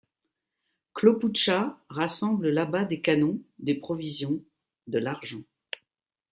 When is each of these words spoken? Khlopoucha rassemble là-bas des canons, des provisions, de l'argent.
Khlopoucha 0.95 1.77
rassemble 1.89 2.49
là-bas 2.49 2.85
des 2.85 3.01
canons, 3.01 3.39
des 3.59 3.75
provisions, 3.75 4.41
de 4.87 4.97
l'argent. 4.97 5.43